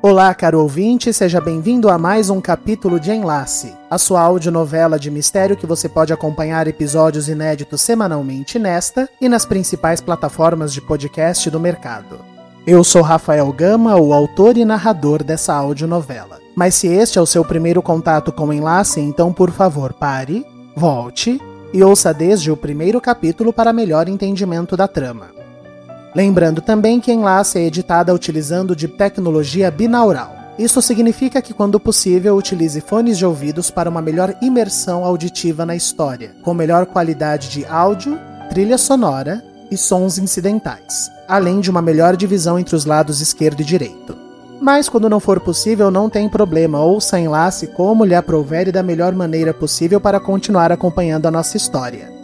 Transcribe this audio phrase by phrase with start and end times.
[0.00, 5.10] Olá, caro ouvinte, seja bem-vindo a mais um capítulo de Enlace, a sua audionovela de
[5.10, 11.50] mistério que você pode acompanhar episódios inéditos semanalmente nesta e nas principais plataformas de podcast
[11.50, 12.20] do mercado.
[12.64, 16.38] Eu sou Rafael Gama, o autor e narrador dessa audionovela.
[16.54, 20.46] Mas se este é o seu primeiro contato com Enlace, então por favor pare,
[20.76, 21.40] volte
[21.72, 25.37] e ouça desde o primeiro capítulo para melhor entendimento da trama.
[26.14, 30.34] Lembrando também que Enlace é editada utilizando de tecnologia binaural.
[30.58, 35.76] Isso significa que, quando possível, utilize fones de ouvidos para uma melhor imersão auditiva na
[35.76, 42.16] história, com melhor qualidade de áudio, trilha sonora e sons incidentais, além de uma melhor
[42.16, 44.16] divisão entre os lados esquerdo e direito.
[44.60, 48.82] Mas quando não for possível, não tem problema, ouça Enlace como lhe aprouver e da
[48.82, 52.17] melhor maneira possível para continuar acompanhando a nossa história.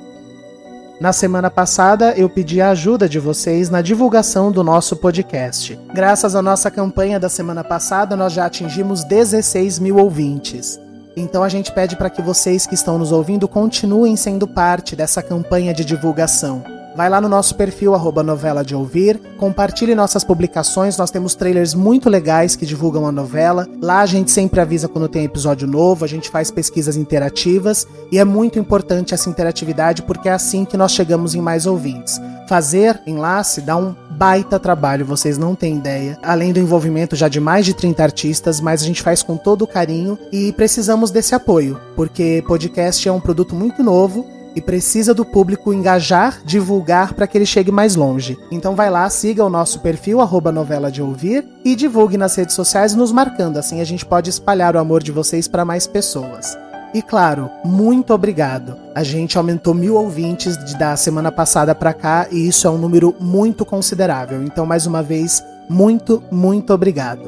[1.04, 5.78] Na semana passada, eu pedi a ajuda de vocês na divulgação do nosso podcast.
[5.92, 10.80] Graças à nossa campanha da semana passada, nós já atingimos 16 mil ouvintes.
[11.14, 15.22] Então a gente pede para que vocês que estão nos ouvindo continuem sendo parte dessa
[15.22, 16.64] campanha de divulgação.
[16.96, 21.74] Vai lá no nosso perfil, arroba novela de ouvir, compartilhe nossas publicações, nós temos trailers
[21.74, 23.66] muito legais que divulgam a novela.
[23.82, 28.18] Lá a gente sempre avisa quando tem episódio novo, a gente faz pesquisas interativas e
[28.18, 32.20] é muito importante essa interatividade porque é assim que nós chegamos em mais ouvintes.
[32.48, 36.16] Fazer enlace dá um baita trabalho, vocês não têm ideia.
[36.22, 39.62] Além do envolvimento já de mais de 30 artistas, mas a gente faz com todo
[39.62, 45.12] o carinho e precisamos desse apoio, porque podcast é um produto muito novo e precisa
[45.12, 48.38] do público engajar, divulgar para que ele chegue mais longe.
[48.50, 52.54] Então vai lá, siga o nosso perfil arroba novela de ouvir e divulgue nas redes
[52.54, 56.56] sociais nos marcando, assim a gente pode espalhar o amor de vocês para mais pessoas.
[56.94, 58.76] E claro, muito obrigado.
[58.94, 63.12] A gente aumentou mil ouvintes da semana passada para cá e isso é um número
[63.18, 64.44] muito considerável.
[64.44, 67.22] Então, mais uma vez, muito, muito obrigado.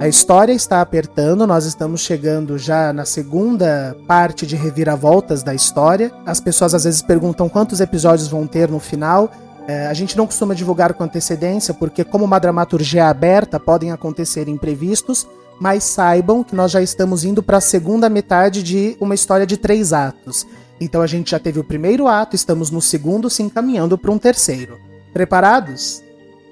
[0.00, 6.12] A história está apertando, nós estamos chegando já na segunda parte de reviravoltas da história.
[6.24, 9.28] As pessoas às vezes perguntam quantos episódios vão ter no final.
[9.66, 14.48] É, a gente não costuma divulgar com antecedência, porque, como uma dramaturgia aberta, podem acontecer
[14.48, 15.26] imprevistos,
[15.60, 19.56] mas saibam que nós já estamos indo para a segunda metade de uma história de
[19.56, 20.46] três atos.
[20.80, 24.18] Então a gente já teve o primeiro ato, estamos no segundo, se encaminhando para um
[24.18, 24.78] terceiro.
[25.12, 26.04] Preparados?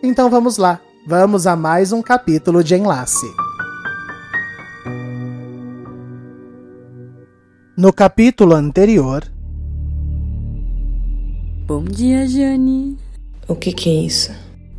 [0.02, 0.80] Então vamos lá.
[1.08, 3.32] Vamos a mais um capítulo de Enlace.
[7.76, 9.22] No capítulo anterior.
[11.64, 12.98] Bom dia, Jane.
[13.46, 14.32] O que, que é isso?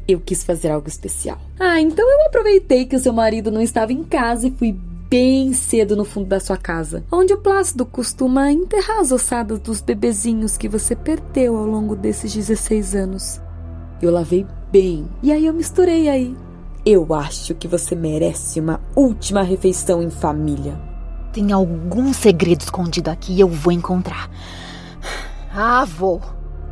[0.06, 1.40] Eu quis fazer algo especial.
[1.58, 4.78] Ah, então eu aproveitei que o seu marido não estava em casa e fui
[5.10, 9.80] bem cedo no fundo da sua casa, onde o Plácido costuma enterrar as ossadas dos
[9.80, 13.40] bebezinhos que você perdeu ao longo desses 16 anos.
[14.02, 16.36] Eu lavei bem e aí eu misturei aí.
[16.86, 20.80] Eu acho que você merece uma última refeição em família.
[21.34, 24.30] Tem algum segredo escondido aqui e eu vou encontrar.
[25.54, 26.22] Ah, vou.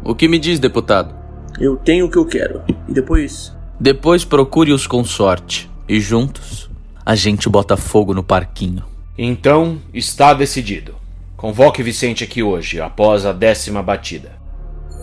[0.03, 1.13] O que me diz, deputado?
[1.59, 2.61] Eu tenho o que eu quero.
[2.88, 3.51] E depois?
[3.79, 5.69] Depois procure-os com sorte.
[5.88, 6.69] E juntos,
[7.05, 8.84] a gente bota fogo no parquinho.
[9.17, 10.95] Então, está decidido.
[11.35, 14.31] Convoque Vicente aqui hoje, após a décima batida.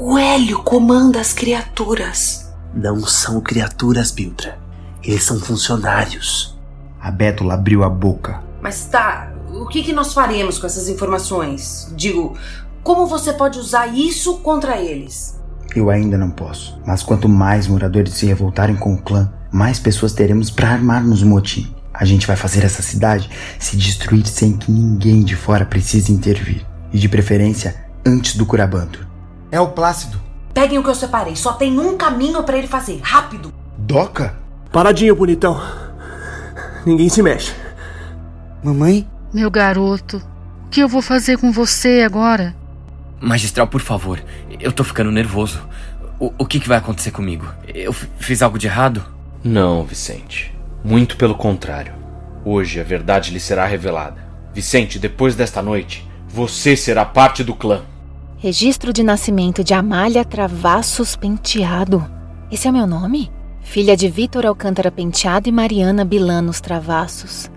[0.00, 2.41] O Hélio comanda as criaturas.
[2.74, 4.58] Não são criaturas, Biltra.
[5.02, 6.58] Eles são funcionários.
[7.00, 8.42] A Bétula abriu a boca.
[8.60, 11.92] Mas tá, o que, que nós faremos com essas informações?
[11.96, 12.36] Digo,
[12.82, 15.40] como você pode usar isso contra eles?
[15.74, 16.80] Eu ainda não posso.
[16.86, 21.26] Mas quanto mais moradores se revoltarem com o clã, mais pessoas teremos para armarmos o
[21.26, 21.74] motim.
[21.92, 23.28] A gente vai fazer essa cidade
[23.58, 26.66] se destruir sem que ninguém de fora precise intervir.
[26.92, 29.06] E de preferência, antes do Curabanto.
[29.50, 30.20] É o Plácido.
[30.54, 31.34] Peguem o que eu separei.
[31.36, 33.00] Só tem um caminho para ele fazer.
[33.02, 33.52] Rápido.
[33.78, 34.36] Doca?
[34.70, 35.60] Paradinho, bonitão.
[36.84, 37.52] Ninguém se mexe.
[38.62, 39.08] Mamãe?
[39.32, 40.18] Meu garoto,
[40.66, 42.54] o que eu vou fazer com você agora?
[43.20, 44.22] Magistral, por favor.
[44.60, 45.62] Eu tô ficando nervoso.
[46.18, 47.46] O, o que, que vai acontecer comigo?
[47.66, 49.04] Eu fiz algo de errado?
[49.42, 50.54] Não, Vicente.
[50.84, 51.94] Muito pelo contrário.
[52.44, 54.22] Hoje a verdade lhe será revelada.
[54.52, 57.82] Vicente, depois desta noite, você será parte do clã.
[58.42, 62.04] Registro de nascimento de Amália Travassos Penteado.
[62.50, 63.30] Esse é o meu nome?
[63.60, 67.48] Filha de Vitor Alcântara Penteado e Mariana Bilanos Travassos.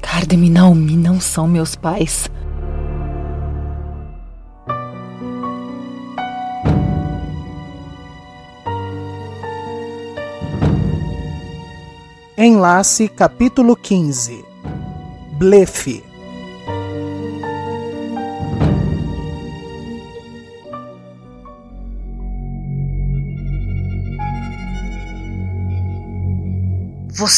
[0.00, 2.30] Cardem e Naomi não são meus pais.
[12.38, 14.44] Enlace capítulo 15
[15.32, 16.07] Blefe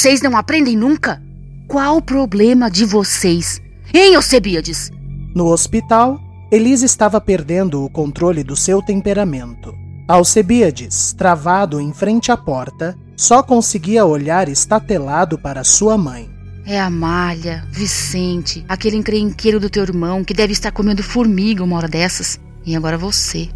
[0.01, 1.23] Vocês não aprendem nunca?
[1.69, 3.61] Qual o problema de vocês?
[3.93, 4.91] Hein, Alcebiades?
[5.35, 6.19] No hospital,
[6.51, 9.75] Elise estava perdendo o controle do seu temperamento.
[10.09, 16.31] Alcebiades, travado em frente à porta, só conseguia olhar estatelado para sua mãe.
[16.65, 21.77] É a Malha, Vicente, aquele encrenqueiro do teu irmão que deve estar comendo formiga uma
[21.77, 22.41] hora dessas.
[22.65, 23.51] E agora você.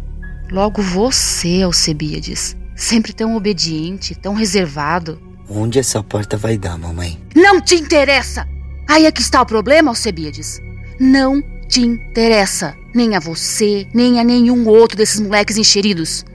[0.51, 2.55] Logo você, Alcebiades.
[2.75, 5.24] Sempre tão obediente, tão reservado.
[5.49, 7.19] Onde essa porta vai dar, mamãe?
[7.35, 8.47] Não te interessa!
[8.87, 10.59] Aí é que está o problema, Alcebiades.
[10.99, 12.75] Não te interessa.
[12.93, 16.25] Nem a você, nem a nenhum outro desses moleques encheridos.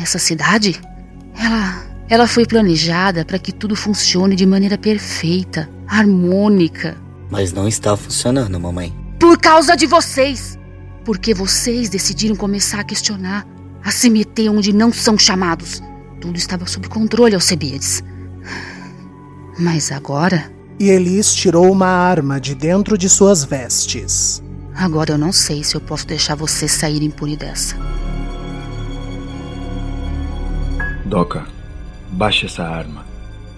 [0.00, 0.80] Essa cidade,
[1.36, 6.96] ela, ela foi planejada para que tudo funcione de maneira perfeita, harmônica.
[7.30, 8.94] Mas não está funcionando, mamãe.
[9.18, 10.56] Por causa de vocês!
[11.04, 13.46] Porque vocês decidiram começar a questionar,
[13.82, 15.82] a se meter onde não são chamados.
[16.20, 18.02] Tudo estava sob controle, Alcebiades.
[19.58, 20.50] Mas agora.
[20.78, 24.42] E Elis tirou uma arma de dentro de suas vestes.
[24.74, 27.76] Agora eu não sei se eu posso deixar você sair impune dessa.
[31.04, 31.46] Doca,
[32.12, 33.04] baixe essa arma.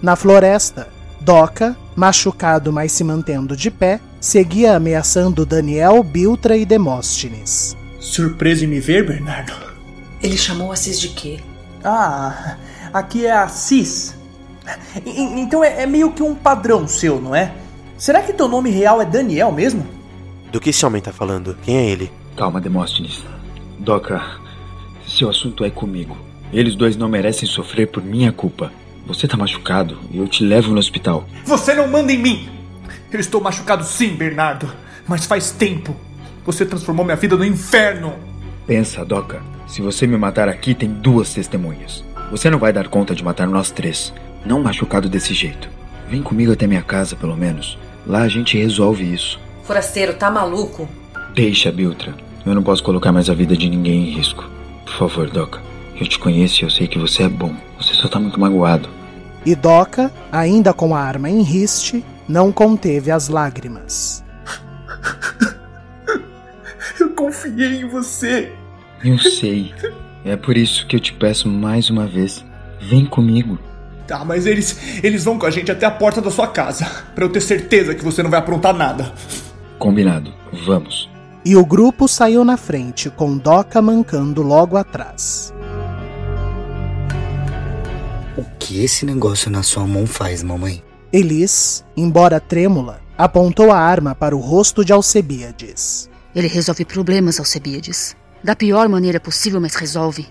[0.00, 0.88] Na floresta,
[1.20, 7.76] Doca, machucado mas se mantendo de pé, seguia ameaçando Daniel, Biltra e Demóstenes.
[7.98, 9.52] Surpreso em me ver, Bernardo?
[10.22, 11.40] Ele chamou a Cis de quê?
[11.84, 12.56] Ah,
[12.92, 14.16] aqui é a Cis.
[15.04, 17.52] E- então é, é meio que um padrão seu, não é?
[17.96, 19.86] Será que teu nome real é Daniel mesmo?
[20.52, 21.56] Do que esse homem tá falando?
[21.62, 22.10] Quem é ele?
[22.36, 23.22] Calma, Demóstenes.
[23.78, 24.20] Doca,
[25.06, 26.16] seu assunto é comigo.
[26.52, 28.72] Eles dois não merecem sofrer por minha culpa.
[29.06, 31.24] Você tá machucado e eu te levo no hospital.
[31.44, 32.48] Você não manda em mim!
[33.12, 34.70] Eu estou machucado sim, Bernardo.
[35.06, 35.96] Mas faz tempo.
[36.44, 38.14] Você transformou minha vida no inferno.
[38.66, 39.42] Pensa, Doca.
[39.70, 42.02] Se você me matar aqui, tem duas testemunhas.
[42.32, 44.12] Você não vai dar conta de matar nós três.
[44.44, 45.70] Não machucado desse jeito.
[46.08, 47.78] Vem comigo até minha casa, pelo menos.
[48.04, 49.38] Lá a gente resolve isso.
[49.62, 50.88] Forasteiro, tá maluco?
[51.36, 52.12] Deixa, Biltra.
[52.44, 54.44] Eu não posso colocar mais a vida de ninguém em risco.
[54.84, 55.62] Por favor, Doca.
[55.94, 57.54] Eu te conheço e eu sei que você é bom.
[57.80, 58.88] Você só tá muito magoado.
[59.46, 64.24] E Doca, ainda com a arma em riste, não conteve as lágrimas.
[66.98, 68.52] Eu confiei em você.
[69.02, 69.74] Eu sei.
[70.24, 72.44] É por isso que eu te peço mais uma vez.
[72.80, 73.58] Vem comigo.
[74.06, 76.84] Tá, mas eles, eles vão com a gente até a porta da sua casa.
[77.14, 79.12] Pra eu ter certeza que você não vai aprontar nada.
[79.78, 80.32] Combinado.
[80.66, 81.08] Vamos.
[81.44, 85.54] E o grupo saiu na frente, com Doca mancando logo atrás.
[88.36, 90.82] O que esse negócio na sua mão faz, mamãe?
[91.12, 96.10] Elis, embora trêmula, apontou a arma para o rosto de Alcebíades.
[96.34, 98.14] Ele resolve problemas, Alcebiades.
[98.42, 100.26] Da pior maneira possível, mas resolve.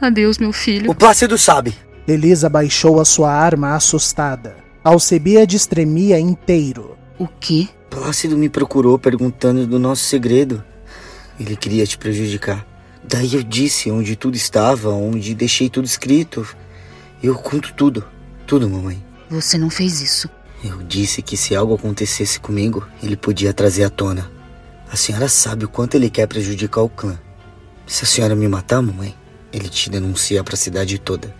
[0.00, 0.90] Adeus, meu filho.
[0.90, 1.74] O Plácido sabe.
[2.06, 4.56] Elisa baixou a sua arma assustada.
[4.84, 6.96] Alcebíades tremia inteiro.
[7.18, 7.68] O quê?
[7.90, 10.62] Plácido me procurou perguntando do nosso segredo.
[11.38, 12.66] Ele queria te prejudicar.
[13.02, 16.46] Daí eu disse onde tudo estava, onde deixei tudo escrito.
[17.22, 18.04] Eu conto tudo.
[18.46, 19.02] Tudo, mamãe.
[19.30, 20.28] Você não fez isso.
[20.62, 24.30] Eu disse que se algo acontecesse comigo, ele podia trazer à tona.
[24.90, 27.18] A senhora sabe o quanto ele quer prejudicar o clã.
[27.86, 29.14] Se a senhora me matar, mamãe,
[29.52, 31.34] ele te denuncia pra cidade toda.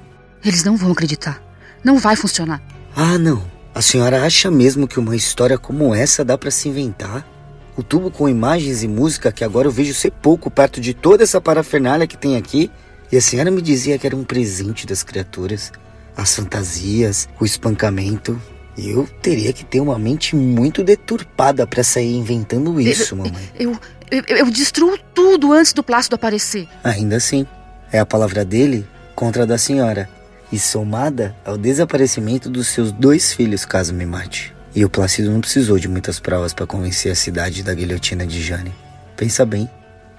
[0.45, 1.43] Eles não vão acreditar.
[1.83, 2.62] Não vai funcionar.
[2.95, 3.45] Ah, não.
[3.75, 7.26] A senhora acha mesmo que uma história como essa dá pra se inventar?
[7.76, 11.25] O tubo com imagens e música que agora eu vejo ser pouco perto de toda
[11.25, 12.71] essa parafernália que tem aqui?
[13.12, 15.73] E a senhora me dizia que era um presente das criaturas.
[16.17, 18.41] As fantasias, o espancamento.
[18.79, 23.50] Eu teria que ter uma mente muito deturpada pra sair inventando isso, eu, mamãe.
[23.59, 23.79] Eu, eu,
[24.10, 26.68] eu destruo tudo antes do Plácido aparecer.
[26.84, 27.46] Ainda assim,
[27.92, 30.08] é a palavra dele contra a da senhora.
[30.52, 34.54] E somada ao desaparecimento dos seus dois filhos, caso me mate.
[34.75, 38.40] E o Plácido não precisou de muitas provas para convencer a cidade da guilhotina de
[38.42, 38.72] Jane.
[39.16, 39.68] Pensa bem,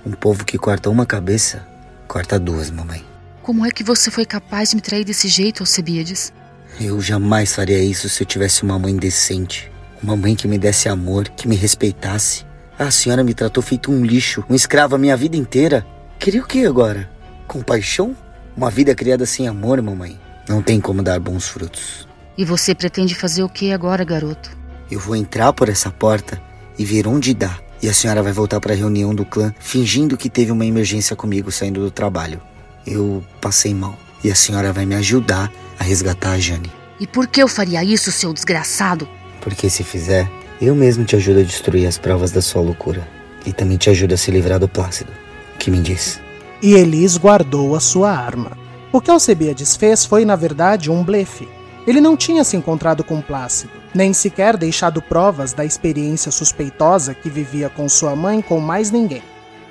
[0.06, 1.66] um povo que corta uma cabeça,
[2.08, 3.06] corta duas, mamãe.
[3.44, 6.34] Como é que você foi capaz de me trair desse jeito, Alcebiades?
[6.82, 9.72] Eu jamais faria isso se eu tivesse uma mãe decente.
[10.02, 12.46] Uma mãe que me desse amor, que me respeitasse.
[12.80, 15.84] A senhora me tratou feito um lixo, um escravo a minha vida inteira.
[16.20, 17.10] Queria o que agora?
[17.48, 18.16] Compaixão?
[18.56, 20.20] Uma vida criada sem amor, mamãe.
[20.48, 22.08] Não tem como dar bons frutos.
[22.38, 24.56] E você pretende fazer o que agora, garoto?
[24.92, 26.40] Eu vou entrar por essa porta
[26.78, 27.58] e ver onde dá.
[27.82, 31.16] E a senhora vai voltar para a reunião do clã fingindo que teve uma emergência
[31.16, 32.40] comigo saindo do trabalho.
[32.86, 33.98] Eu passei mal.
[34.24, 36.72] E a senhora vai me ajudar a resgatar a Jane.
[37.00, 39.08] E por que eu faria isso, seu desgraçado?
[39.42, 43.08] Porque se fizer, eu mesmo te ajudo a destruir as provas da sua loucura.
[43.46, 45.12] E também te ajudo a se livrar do Plácido.
[45.56, 46.20] O que me diz?
[46.62, 48.58] E Elis guardou a sua arma.
[48.92, 51.48] O que Alcebiades fez foi, na verdade, um blefe.
[51.86, 57.30] Ele não tinha se encontrado com Plácido, nem sequer deixado provas da experiência suspeitosa que
[57.30, 59.24] vivia com sua mãe com mais ninguém.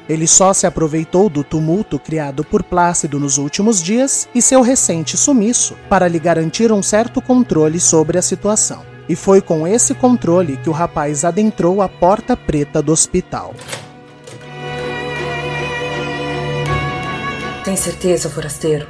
[0.09, 5.17] Ele só se aproveitou do tumulto criado por Plácido nos últimos dias e seu recente
[5.17, 8.96] sumiço para lhe garantir um certo controle sobre a situação.
[9.09, 13.55] E foi com esse controle que o rapaz adentrou a porta preta do hospital.
[17.65, 18.87] Tem certeza, forasteiro?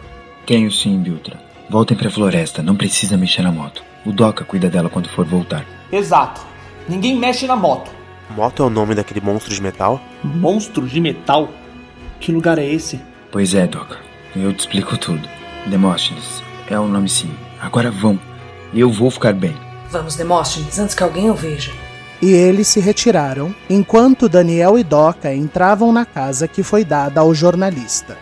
[0.47, 1.41] Tenho sim, Biltra.
[1.69, 3.83] Voltem pra floresta, não precisa mexer na moto.
[4.05, 5.65] O Doca cuida dela quando for voltar.
[5.91, 6.41] Exato.
[6.89, 7.91] Ninguém mexe na moto.
[8.31, 10.01] Moto é o nome daquele monstro de metal?
[10.23, 11.49] Monstro de metal?
[12.21, 13.01] Que lugar é esse?
[13.33, 13.99] Pois é, Doca.
[14.35, 15.29] Eu te explico tudo.
[15.67, 16.43] Demóstenes.
[16.69, 17.33] É o nome sim.
[17.61, 18.19] Agora vão.
[18.75, 19.55] Eu vou ficar bem.
[19.91, 21.73] Vamos, Demóstenes, antes que alguém o veja.
[22.21, 27.35] E eles se retiraram, enquanto Daniel e Doca entravam na casa que foi dada ao
[27.35, 28.17] jornalista.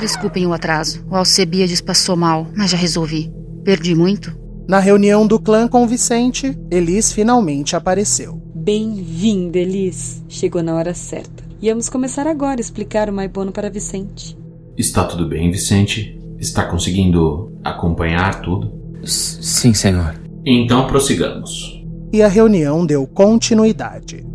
[0.00, 1.04] Desculpem o atraso.
[1.10, 3.30] O Alcebiades passou mal, mas já resolvi.
[3.62, 4.34] Perdi muito?
[4.66, 8.40] Na reunião do clã com Vicente, Elis finalmente apareceu.
[8.62, 10.22] Bem-vinda, Elis.
[10.28, 11.42] Chegou na hora certa.
[11.62, 14.36] Íamos começar agora a explicar o Maibono para Vicente.
[14.76, 16.20] Está tudo bem, Vicente?
[16.38, 18.70] Está conseguindo acompanhar tudo?
[19.02, 20.14] S sim, senhor.
[20.44, 21.82] Então prossigamos.
[22.12, 24.26] E a reunião deu continuidade.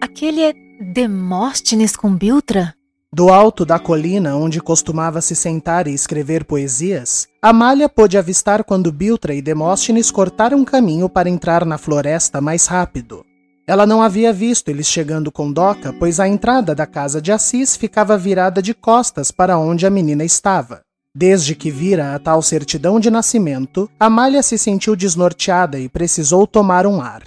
[0.00, 0.54] Aquele é
[0.94, 2.74] Demóstenes com Biltra?
[3.14, 8.90] Do alto da colina onde costumava se sentar e escrever poesias, Amália pôde avistar quando
[8.90, 13.24] Biltra e Demóstenes cortaram caminho para entrar na floresta mais rápido.
[13.68, 17.76] Ela não havia visto eles chegando com Doca, pois a entrada da casa de Assis
[17.76, 20.80] ficava virada de costas para onde a menina estava.
[21.14, 26.84] Desde que vira a tal certidão de nascimento, Amália se sentiu desnorteada e precisou tomar
[26.84, 27.22] um ar.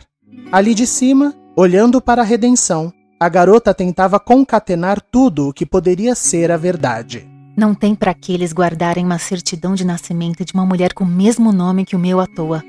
[0.51, 6.13] Ali de cima, olhando para a redenção, a garota tentava concatenar tudo o que poderia
[6.13, 7.27] ser a verdade.
[7.57, 11.07] Não tem para que eles guardarem uma certidão de nascimento de uma mulher com o
[11.07, 12.63] mesmo nome que o meu à toa.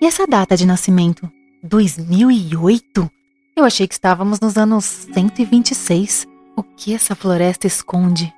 [0.00, 1.30] E essa data de nascimento?
[1.62, 3.10] 2008?
[3.54, 6.26] Eu achei que estávamos nos anos 126.
[6.56, 8.32] O que essa floresta esconde?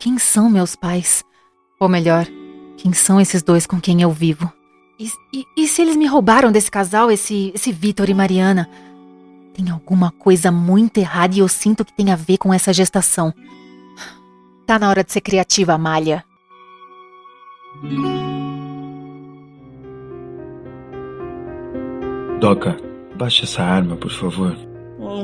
[0.00, 1.22] Quem são meus pais?
[1.78, 2.26] Ou melhor,
[2.76, 4.52] quem são esses dois com quem eu vivo?
[4.98, 8.68] E, e, e se eles me roubaram desse casal, esse, esse Vitor e Mariana?
[9.54, 13.34] Tem alguma coisa muito errada e eu sinto que tem a ver com essa gestação.
[14.66, 16.24] Tá na hora de ser criativa, Amália.
[22.40, 22.76] Doca,
[23.16, 24.56] baixa essa arma, por favor.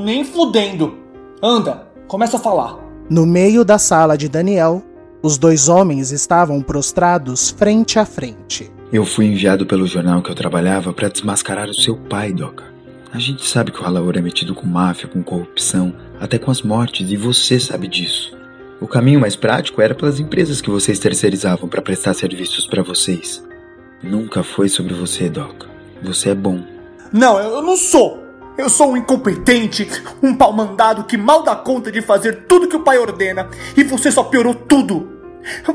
[0.04, 0.96] Nem fudendo.
[1.42, 2.78] Anda, começa a falar.
[3.08, 4.82] No meio da sala de Daniel,
[5.22, 8.70] os dois homens estavam prostrados frente a frente.
[8.92, 12.75] Eu fui enviado pelo jornal que eu trabalhava para desmascarar o seu pai, Doca.
[13.12, 16.62] A gente sabe que o Halaor é metido com máfia, com corrupção, até com as
[16.62, 18.36] mortes, e você sabe disso.
[18.80, 23.42] O caminho mais prático era pelas empresas que vocês terceirizavam para prestar serviços para vocês.
[24.02, 25.64] Nunca foi sobre você, Doc.
[26.02, 26.62] Você é bom.
[27.12, 28.22] Não, eu não sou.
[28.58, 29.88] Eu sou um incompetente,
[30.22, 33.48] um pau mandado que mal dá conta de fazer tudo que o pai ordena.
[33.76, 35.12] E você só piorou tudo.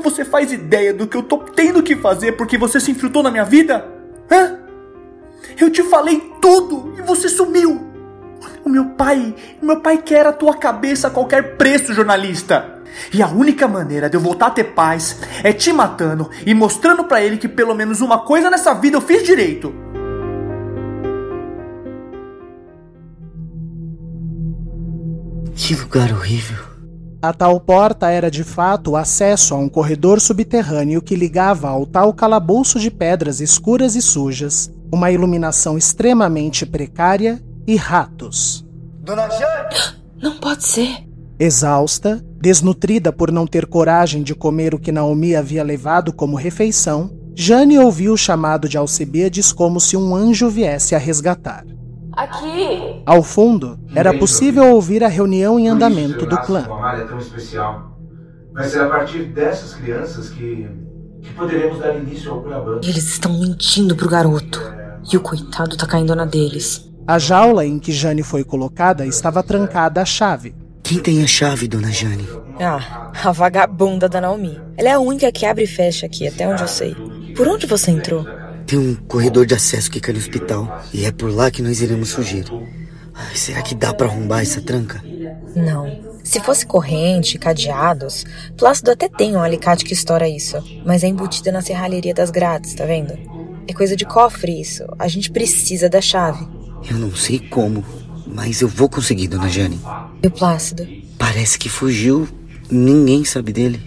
[0.02, 3.30] Você faz ideia do que eu tô tendo que fazer porque você se infiltrou na
[3.30, 3.86] minha vida?
[4.30, 4.61] Hã?
[5.60, 7.80] Eu te falei tudo e você sumiu.
[8.64, 12.80] O meu pai, meu pai quer a tua cabeça a qualquer preço, jornalista.
[13.12, 17.04] E a única maneira de eu voltar a ter paz é te matando e mostrando
[17.04, 19.74] para ele que pelo menos uma coisa nessa vida eu fiz direito.
[25.54, 26.72] Que lugar horrível.
[27.20, 31.86] A tal porta era de fato o acesso a um corredor subterrâneo que ligava ao
[31.86, 38.64] tal calabouço de pedras escuras e sujas, uma iluminação extremamente precária e ratos.
[39.00, 39.96] Dona Jane!
[40.22, 41.08] Não pode ser.
[41.38, 47.10] Exausta, desnutrida por não ter coragem de comer o que Naomi havia levado como refeição,
[47.34, 51.64] Jane ouviu o chamado de Alcebiades como se um anjo viesse a resgatar.
[52.12, 53.02] Aqui!
[53.06, 56.66] Ao fundo, era possível ouvir a reunião em andamento do clã.
[56.66, 57.98] Uma malha tão especial.
[58.52, 60.68] Vai ser a partir dessas crianças que
[61.22, 62.78] que poderemos dar início ao.
[62.82, 64.60] Eles estão mentindo pro garoto.
[65.10, 66.88] E o coitado tá caindo na deles.
[67.06, 70.54] A jaula em que Jane foi colocada estava trancada à chave.
[70.82, 72.28] Quem tem a chave, dona Jane?
[72.60, 74.60] Ah, a vagabunda da Naomi.
[74.76, 76.94] Ela é a única que abre e fecha aqui, até onde eu sei.
[77.36, 78.24] Por onde você entrou?
[78.66, 80.82] Tem um corredor de acesso que cai no hospital.
[80.92, 82.44] E é por lá que nós iremos fugir.
[83.14, 85.02] Ai, será que dá para arrombar essa tranca?
[85.56, 86.11] Não.
[86.24, 88.24] Se fosse corrente, cadeados,
[88.56, 90.56] Plácido até tem um alicate que estoura isso.
[90.84, 93.18] Mas é embutida na serralheria das grades, tá vendo?
[93.66, 94.84] É coisa de cofre isso.
[94.98, 96.46] A gente precisa da chave.
[96.88, 97.84] Eu não sei como,
[98.26, 99.80] mas eu vou conseguir, dona Jane.
[100.22, 100.86] E o Plácido?
[101.18, 102.28] Parece que fugiu.
[102.70, 103.80] Ninguém sabe dele.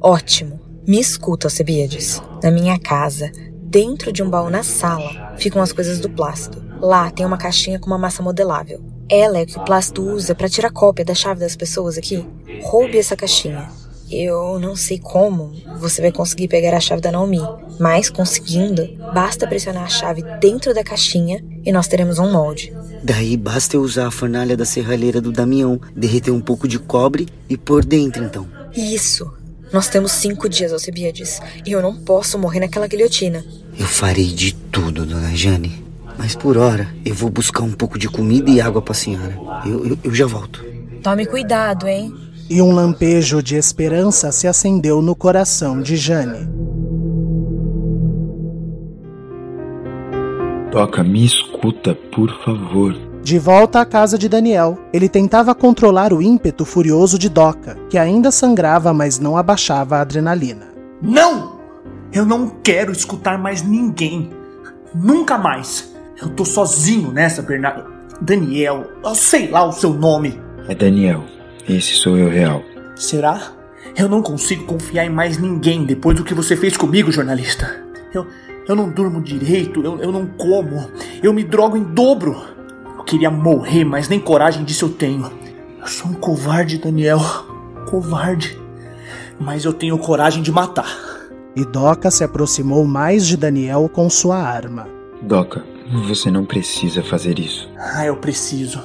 [0.00, 0.60] Ótimo.
[0.86, 2.20] Me escuta, Alcebiades.
[2.42, 3.30] Na minha casa,
[3.62, 6.62] dentro de um baú na sala, ficam as coisas do Plácido.
[6.80, 8.91] Lá tem uma caixinha com uma massa modelável.
[9.12, 12.24] Ela é o que o Plácido usa para tirar cópia da chave das pessoas aqui.
[12.62, 13.68] Roube essa caixinha.
[14.10, 17.42] Eu não sei como você vai conseguir pegar a chave da Naomi,
[17.78, 22.72] mas conseguindo, basta pressionar a chave dentro da caixinha e nós teremos um molde.
[23.02, 27.28] Daí basta eu usar a fornalha da serralheira do Damião, derreter um pouco de cobre
[27.50, 28.48] e pôr dentro então.
[28.74, 29.30] Isso.
[29.70, 33.44] Nós temos cinco dias, Alcebiades, e eu não posso morrer naquela guilhotina.
[33.78, 35.91] Eu farei de tudo, dona Jane.
[36.18, 39.38] Mas por hora, eu vou buscar um pouco de comida e água pra senhora.
[39.64, 40.64] Eu, eu, eu já volto.
[41.02, 42.14] Tome cuidado, hein?
[42.48, 46.48] E um lampejo de esperança se acendeu no coração de Jane.
[50.70, 52.94] Doca, me escuta, por favor.
[53.22, 57.96] De volta à casa de Daniel, ele tentava controlar o ímpeto furioso de Doca, que
[57.96, 60.68] ainda sangrava, mas não abaixava a adrenalina.
[61.00, 61.60] Não!
[62.12, 64.30] Eu não quero escutar mais ninguém.
[64.94, 65.91] Nunca mais.
[66.22, 67.84] Eu tô sozinho nessa, Bernardo.
[68.20, 70.40] Daniel, eu sei lá o seu nome.
[70.68, 71.24] É Daniel.
[71.68, 72.62] Esse sou eu real.
[72.94, 73.52] Será?
[73.96, 77.84] Eu não consigo confiar em mais ninguém depois do que você fez comigo, jornalista.
[78.14, 78.24] Eu,
[78.68, 80.88] eu não durmo direito, eu, eu não como,
[81.22, 82.40] eu me drogo em dobro.
[82.96, 85.28] Eu queria morrer, mas nem coragem disso eu tenho.
[85.80, 87.18] Eu sou um covarde, Daniel.
[87.90, 88.56] Covarde.
[89.40, 90.86] Mas eu tenho coragem de matar.
[91.56, 94.86] E Doca se aproximou mais de Daniel com sua arma.
[95.20, 95.64] Doca,
[96.00, 97.68] você não precisa fazer isso.
[97.76, 98.82] Ah, eu preciso.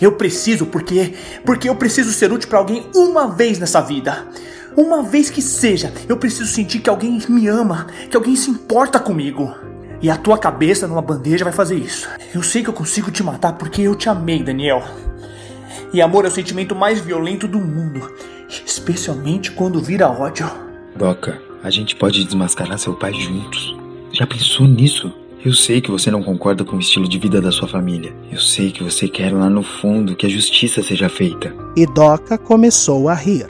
[0.00, 4.26] Eu preciso porque porque eu preciso ser útil para alguém uma vez nessa vida.
[4.76, 8.98] Uma vez que seja, eu preciso sentir que alguém me ama, que alguém se importa
[8.98, 9.54] comigo.
[10.02, 12.08] E a tua cabeça numa bandeja vai fazer isso.
[12.34, 14.82] Eu sei que eu consigo te matar porque eu te amei, Daniel.
[15.92, 18.12] E amor é o sentimento mais violento do mundo,
[18.66, 20.50] especialmente quando vira ódio.
[20.96, 23.76] Doca, a gente pode desmascarar seu pai juntos.
[24.12, 25.12] Já pensou nisso?
[25.44, 28.16] Eu sei que você não concorda com o estilo de vida da sua família.
[28.32, 31.54] Eu sei que você quer lá no fundo que a justiça seja feita.
[31.76, 33.46] E Doca começou a rir.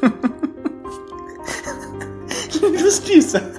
[2.78, 3.52] Justiça?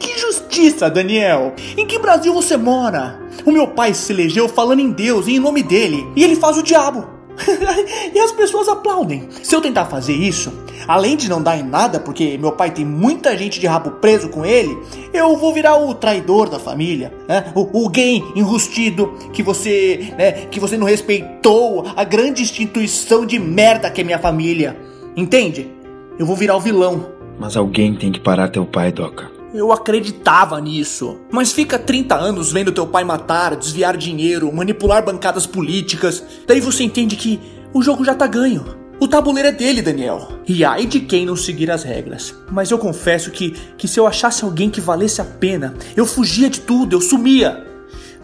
[0.00, 1.54] Que justiça, Daniel?
[1.76, 3.20] Em que Brasil você mora?
[3.44, 6.56] O meu pai se elegeu falando em Deus e em nome dele, e ele faz
[6.56, 7.06] o diabo.
[8.14, 9.28] e as pessoas aplaudem.
[9.42, 10.50] Se eu tentar fazer isso,
[10.86, 14.28] além de não dar em nada, porque meu pai tem muita gente de rabo preso
[14.28, 14.76] com ele,
[15.12, 17.52] eu vou virar o traidor da família, né?
[17.54, 23.38] o, o gay enrustido que você, né, que você não respeitou a grande instituição de
[23.38, 24.76] merda que é minha família.
[25.16, 25.70] Entende?
[26.18, 27.06] Eu vou virar o vilão.
[27.38, 29.30] Mas alguém tem que parar teu pai, Doca.
[29.52, 31.20] Eu acreditava nisso.
[31.30, 36.24] Mas fica 30 anos vendo teu pai matar, desviar dinheiro, manipular bancadas políticas.
[36.46, 37.38] Daí você entende que
[37.74, 38.81] o jogo já tá ganho.
[39.02, 40.28] O tabuleiro é dele, Daniel.
[40.46, 42.36] E ai de quem não seguir as regras.
[42.48, 46.48] Mas eu confesso que, que se eu achasse alguém que valesse a pena, eu fugia
[46.48, 47.66] de tudo, eu sumia.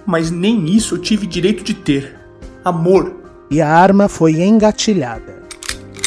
[0.06, 2.16] Mas nem isso eu tive direito de ter.
[2.64, 3.12] Amor.
[3.50, 5.42] E a arma foi engatilhada.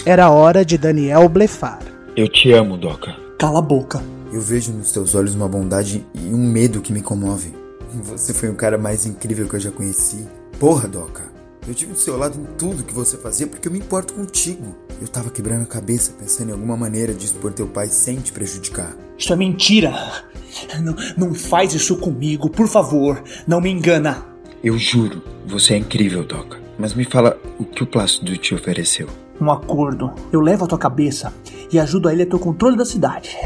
[0.06, 1.80] Era hora de Daniel blefar.
[2.16, 3.14] Eu te amo, Doca.
[3.38, 4.02] Cala a boca.
[4.32, 7.54] Eu vejo nos teus olhos uma bondade e um medo que me comove.
[8.06, 10.26] Você foi o cara mais incrível que eu já conheci.
[10.58, 11.41] Porra, Doca.
[11.68, 14.76] Eu tive do seu lado em tudo que você fazia porque eu me importo contigo.
[15.00, 18.32] Eu tava quebrando a cabeça pensando em alguma maneira de expor teu pai sem te
[18.32, 18.96] prejudicar.
[19.18, 19.94] Isso é mentira.
[20.82, 23.24] Não, não faz isso comigo, por favor.
[23.48, 24.26] Não me engana.
[24.64, 26.60] Eu juro, você é incrível, Doca.
[26.78, 29.08] Mas me fala o que o Plácido te ofereceu.
[29.40, 30.12] Um acordo.
[30.32, 31.34] Eu levo a tua cabeça
[31.72, 33.38] e ajudo a ele a ter o controle da cidade.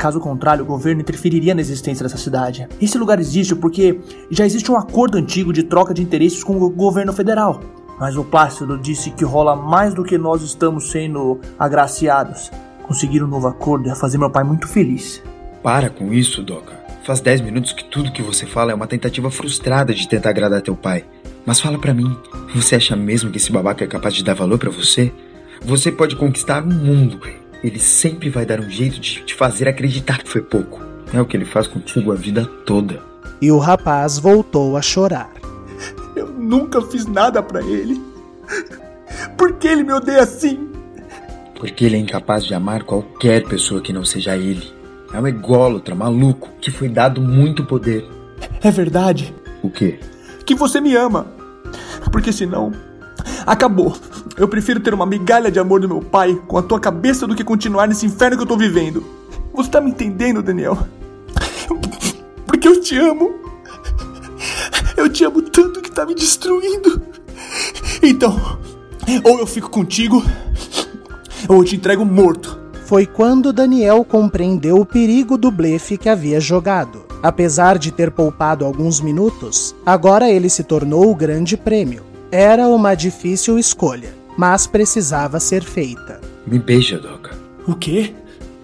[0.00, 2.66] Caso contrário, o governo interferiria na existência dessa cidade.
[2.80, 6.70] Esse lugar existe porque já existe um acordo antigo de troca de interesses com o
[6.70, 7.60] governo federal.
[7.98, 12.50] Mas o Plácido disse que rola mais do que nós estamos sendo agraciados.
[12.82, 15.22] Conseguir um novo acordo ia fazer meu pai muito feliz.
[15.62, 16.72] Para com isso, Doca.
[17.04, 20.62] Faz 10 minutos que tudo que você fala é uma tentativa frustrada de tentar agradar
[20.62, 21.04] teu pai.
[21.44, 22.16] Mas fala pra mim,
[22.54, 25.12] você acha mesmo que esse babaca é capaz de dar valor para você?
[25.60, 27.20] Você pode conquistar o mundo,
[27.62, 30.80] Ele sempre vai dar um jeito de te fazer acreditar que foi pouco.
[31.12, 33.02] É o que ele faz contigo a vida toda.
[33.40, 35.30] E o rapaz voltou a chorar.
[36.14, 38.00] Eu nunca fiz nada para ele.
[39.36, 40.68] Por que ele me odeia assim?
[41.56, 44.72] Porque ele é incapaz de amar qualquer pessoa que não seja ele.
[45.12, 48.08] É um ególatra maluco que foi dado muito poder.
[48.62, 49.34] É verdade.
[49.62, 49.98] O quê?
[50.46, 51.26] Que você me ama.
[52.10, 52.72] Porque senão.
[53.46, 53.96] Acabou.
[54.40, 57.36] Eu prefiro ter uma migalha de amor do meu pai com a tua cabeça do
[57.36, 59.04] que continuar nesse inferno que eu tô vivendo.
[59.52, 60.78] Você tá me entendendo, Daniel?
[62.46, 63.34] Porque eu te amo.
[64.96, 67.02] Eu te amo tanto que tá me destruindo.
[68.02, 68.58] Então,
[69.24, 70.24] ou eu fico contigo,
[71.46, 72.58] ou eu te entrego morto.
[72.86, 77.04] Foi quando Daniel compreendeu o perigo do blefe que havia jogado.
[77.22, 82.02] Apesar de ter poupado alguns minutos, agora ele se tornou o grande prêmio.
[82.32, 86.18] Era uma difícil escolha, mas precisava ser feita.
[86.46, 87.36] Me beija, Doca.
[87.68, 88.14] O quê?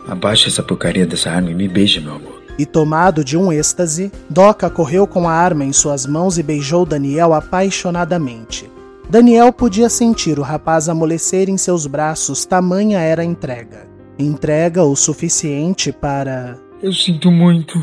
[0.09, 2.43] Abaixa essa porcaria dessa arma e me beija, meu amor.
[2.59, 6.87] E tomado de um êxtase, Doca correu com a arma em suas mãos e beijou
[6.87, 8.71] Daniel apaixonadamente.
[9.11, 13.87] Daniel podia sentir o rapaz amolecer em seus braços, tamanha era a entrega.
[14.19, 16.57] Entrega o suficiente para.
[16.83, 17.79] Eu sinto muito.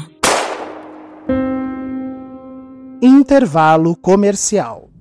[3.00, 4.93] Intervalo comercial.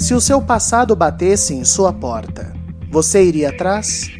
[0.00, 2.54] Se o seu passado batesse em sua porta,
[2.90, 4.10] você iria atrás?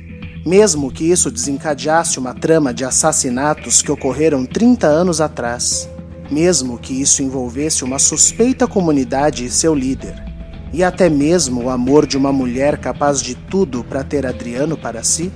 [0.44, 5.88] Mesmo que isso desencadeasse uma trama de assassinatos que ocorreram 30 anos atrás,
[6.30, 10.22] mesmo que isso envolvesse uma suspeita comunidade e seu líder,
[10.70, 15.02] e até mesmo o amor de uma mulher capaz de tudo para ter Adriano para
[15.02, 15.32] si?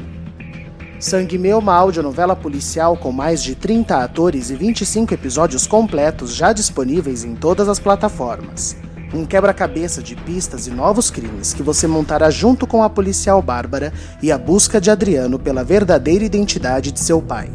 [1.00, 6.52] Sangue Meu, uma audionovela policial com mais de 30 atores e 25 episódios completos já
[6.52, 8.76] disponíveis em todas as plataformas.
[9.14, 13.92] Um quebra-cabeça de pistas e novos crimes que você montará junto com a policial Bárbara
[14.20, 17.48] e a busca de Adriano pela verdadeira identidade de seu pai.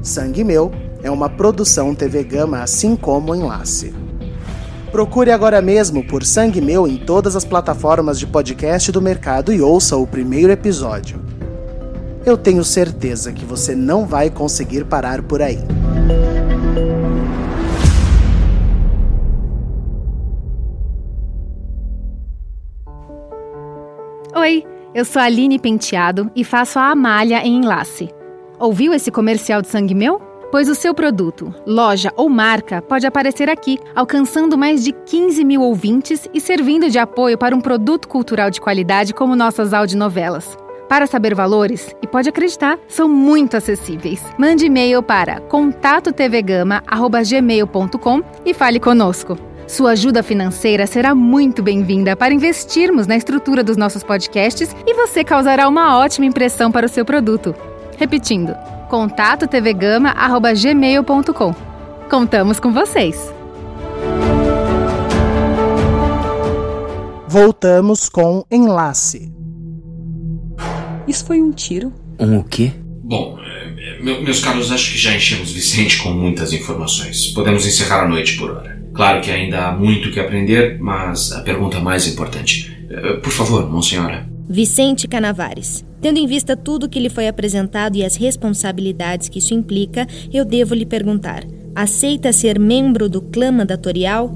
[0.00, 0.72] Sangue Meu
[1.02, 3.92] é uma produção TV Gama, assim como Enlace.
[4.90, 9.60] Procure agora mesmo por Sangue Meu em todas as plataformas de podcast do mercado e
[9.60, 11.20] ouça o primeiro episódio.
[12.24, 15.58] Eu tenho certeza que você não vai conseguir parar por aí.
[24.42, 28.10] Oi, eu sou a Aline Penteado e faço a Amália em Enlace.
[28.58, 30.20] Ouviu esse comercial de sangue meu?
[30.50, 35.62] Pois o seu produto, loja ou marca pode aparecer aqui, alcançando mais de 15 mil
[35.62, 40.58] ouvintes e servindo de apoio para um produto cultural de qualidade como nossas audionovelas.
[40.88, 44.20] Para saber valores, e pode acreditar, são muito acessíveis.
[44.36, 49.51] Mande e-mail para contatotvgama.gmail.com e fale conosco.
[49.72, 55.24] Sua ajuda financeira será muito bem-vinda para investirmos na estrutura dos nossos podcasts e você
[55.24, 57.54] causará uma ótima impressão para o seu produto.
[57.96, 58.54] Repetindo,
[58.90, 61.54] contatotvgama.gmail.com.
[62.10, 63.32] Contamos com vocês!
[67.26, 69.32] Voltamos com Enlace.
[71.08, 71.90] Isso foi um tiro?
[72.20, 72.72] Um o quê?
[73.02, 73.38] Bom,
[74.02, 77.28] meus caros, acho que já enchemos Vicente com muitas informações.
[77.28, 78.81] Podemos encerrar a noite por hora.
[78.94, 82.70] Claro que ainda há muito que aprender, mas a pergunta mais importante.
[83.22, 84.26] Por favor, Monsenhora.
[84.48, 85.84] Vicente Canavares.
[86.00, 90.44] Tendo em vista tudo que lhe foi apresentado e as responsabilidades que isso implica, eu
[90.44, 91.42] devo lhe perguntar:
[91.74, 94.30] aceita ser membro do clã mandatorial?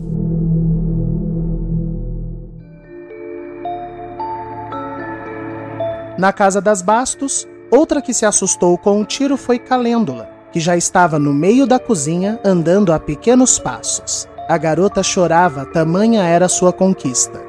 [6.18, 10.74] Na casa das Bastos, outra que se assustou com o tiro foi Calêndula, que já
[10.74, 14.26] estava no meio da cozinha andando a pequenos passos.
[14.48, 17.42] A garota chorava, tamanha era sua conquista.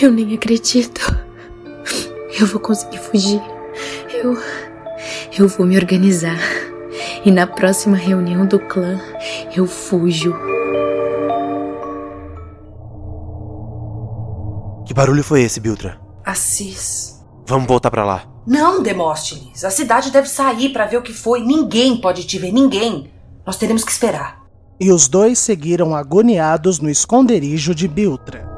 [0.00, 1.00] Eu nem acredito.
[2.38, 3.42] Eu vou conseguir fugir.
[4.14, 4.38] Eu.
[5.36, 6.38] Eu vou me organizar.
[7.24, 9.00] E na próxima reunião do clã,
[9.56, 10.32] eu fujo.
[14.86, 16.00] Que barulho foi esse, Biltra?
[16.24, 17.20] Assis.
[17.46, 18.24] Vamos voltar para lá.
[18.46, 19.64] Não, Demóstenes.
[19.64, 21.40] A cidade deve sair para ver o que foi.
[21.40, 23.10] Ninguém pode te ver, ninguém.
[23.44, 24.37] Nós teremos que esperar.
[24.80, 28.48] E os dois seguiram agoniados no esconderijo de Biltra.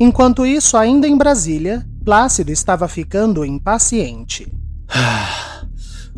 [0.00, 4.50] Enquanto isso, ainda em Brasília, Plácido estava ficando impaciente.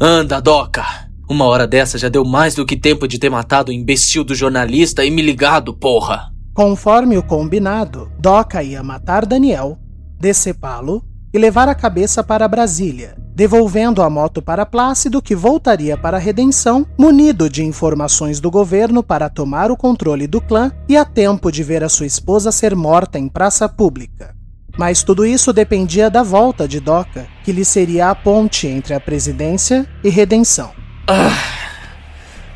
[0.00, 0.84] Anda, Doca!
[1.28, 4.34] Uma hora dessa já deu mais do que tempo de ter matado o imbecil do
[4.34, 6.32] jornalista e me ligado, porra!
[6.54, 9.78] Conforme o combinado, Doca ia matar Daniel,
[10.18, 16.16] decepá-lo e levar a cabeça para Brasília, devolvendo a moto para Plácido, que voltaria para
[16.16, 21.04] a Redenção, munido de informações do governo para tomar o controle do clã e a
[21.04, 24.34] tempo de ver a sua esposa ser morta em praça pública.
[24.76, 29.00] Mas tudo isso dependia da volta de Doca, que lhe seria a ponte entre a
[29.00, 30.70] presidência e Redenção.
[31.06, 31.36] Ah,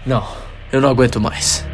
[0.07, 0.25] não,
[0.73, 1.65] eu não aguento mais.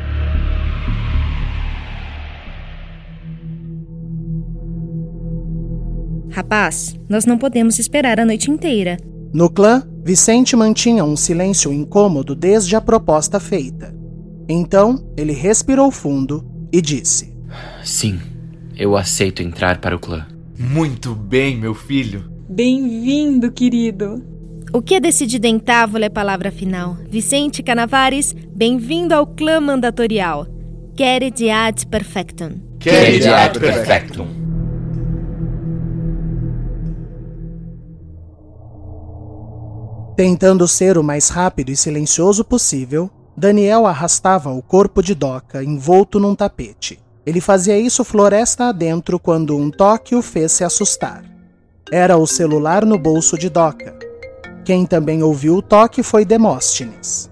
[6.30, 8.96] Rapaz, nós não podemos esperar a noite inteira.
[9.32, 13.94] No clã, Vicente mantinha um silêncio incômodo desde a proposta feita.
[14.48, 17.32] Então, ele respirou fundo e disse:
[17.84, 18.18] Sim,
[18.76, 20.26] eu aceito entrar para o clã.
[20.58, 22.30] Muito bem, meu filho.
[22.48, 24.24] Bem-vindo, querido.
[24.72, 26.96] O que é decidido em távola é palavra final.
[27.08, 30.46] Vicente Canavares, bem-vindo ao clã mandatorial.
[30.96, 32.52] Quered ad perfectum.
[32.78, 34.39] Quered ad perfectum.
[40.20, 46.20] Tentando ser o mais rápido e silencioso possível, Daniel arrastava o corpo de Doca envolto
[46.20, 47.00] num tapete.
[47.24, 51.24] Ele fazia isso floresta adentro quando um toque o fez se assustar.
[51.90, 53.98] Era o celular no bolso de Doca.
[54.62, 57.30] Quem também ouviu o toque foi Demóstenes.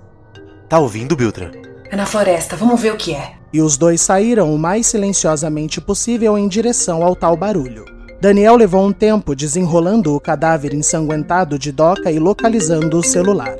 [0.66, 1.52] Tá ouvindo, Biltra?
[1.90, 3.34] É na floresta, vamos ver o que é.
[3.52, 7.97] E os dois saíram o mais silenciosamente possível em direção ao tal barulho.
[8.20, 13.54] Daniel levou um tempo desenrolando o cadáver ensanguentado de Doca e localizando o celular.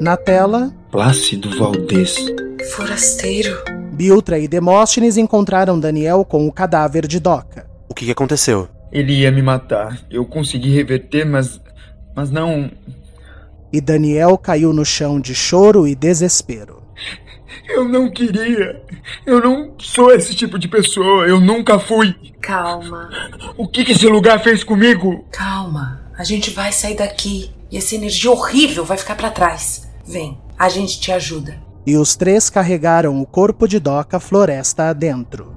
[0.00, 0.72] Na tela.
[0.90, 2.16] Plácido Valdez.
[2.70, 3.62] Forasteiro.
[3.92, 7.66] Biltra e Demóstenes encontraram Daniel com o cadáver de Doca.
[7.86, 8.66] O que aconteceu?
[8.90, 10.00] Ele ia me matar.
[10.10, 11.60] Eu consegui reverter, mas.
[12.16, 12.70] Mas não.
[13.70, 16.82] E Daniel caiu no chão de choro e desespero.
[17.68, 18.82] Eu não queria.
[19.24, 21.26] Eu não sou esse tipo de pessoa.
[21.26, 22.14] Eu nunca fui.
[22.40, 23.10] Calma.
[23.56, 25.24] O que, que esse lugar fez comigo?
[25.30, 26.02] Calma.
[26.16, 27.50] A gente vai sair daqui.
[27.70, 29.88] E essa energia horrível vai ficar para trás.
[30.04, 31.56] Vem, a gente te ajuda.
[31.86, 35.56] E os três carregaram o corpo de Doca floresta adentro.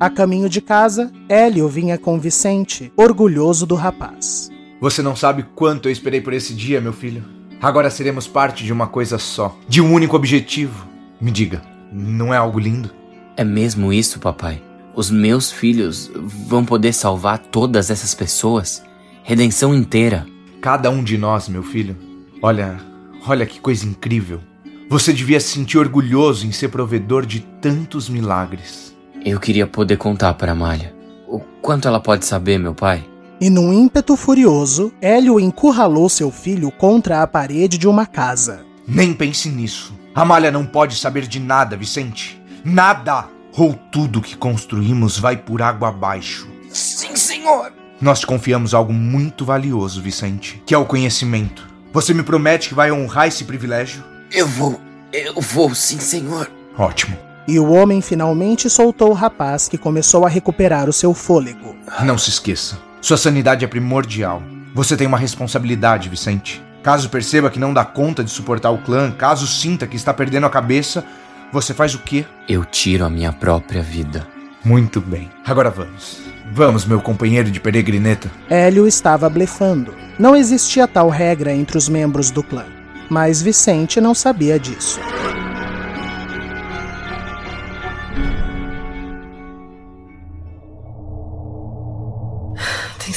[0.00, 4.48] A caminho de casa, Hélio vinha com Vicente, orgulhoso do rapaz.
[4.80, 7.24] Você não sabe quanto eu esperei por esse dia, meu filho.
[7.60, 10.86] Agora seremos parte de uma coisa só, de um único objetivo.
[11.20, 11.60] Me diga,
[11.92, 12.90] não é algo lindo?
[13.36, 14.62] É mesmo isso, papai?
[14.94, 18.82] Os meus filhos vão poder salvar todas essas pessoas?
[19.24, 20.24] Redenção inteira.
[20.60, 21.96] Cada um de nós, meu filho.
[22.40, 22.78] Olha,
[23.26, 24.40] olha que coisa incrível.
[24.88, 28.96] Você devia se sentir orgulhoso em ser provedor de tantos milagres.
[29.24, 30.94] Eu queria poder contar para Malha.
[31.26, 33.04] O quanto ela pode saber, meu pai?
[33.40, 38.64] E num ímpeto furioso, Hélio encurralou seu filho contra a parede de uma casa.
[38.86, 39.92] Nem pense nisso.
[40.14, 42.42] Amália não pode saber de nada, Vicente.
[42.64, 43.26] Nada!
[43.56, 46.48] Ou tudo que construímos vai por água abaixo.
[46.70, 47.72] Sim, senhor!
[48.00, 51.68] Nós te confiamos algo muito valioso, Vicente, que é o conhecimento.
[51.92, 54.02] Você me promete que vai honrar esse privilégio?
[54.32, 54.80] Eu vou.
[55.12, 56.50] Eu vou, sim, senhor.
[56.76, 57.16] Ótimo.
[57.46, 61.74] E o homem finalmente soltou o rapaz, que começou a recuperar o seu fôlego.
[62.04, 62.87] Não se esqueça.
[63.00, 64.42] Sua sanidade é primordial.
[64.74, 66.62] Você tem uma responsabilidade, Vicente.
[66.82, 70.46] Caso perceba que não dá conta de suportar o clã, caso sinta que está perdendo
[70.46, 71.04] a cabeça,
[71.52, 72.24] você faz o quê?
[72.48, 74.26] Eu tiro a minha própria vida.
[74.64, 75.30] Muito bem.
[75.46, 76.20] Agora vamos.
[76.52, 78.30] Vamos, meu companheiro de peregrineta.
[78.48, 79.94] Hélio estava blefando.
[80.18, 82.64] Não existia tal regra entre os membros do clã.
[83.08, 85.00] Mas Vicente não sabia disso.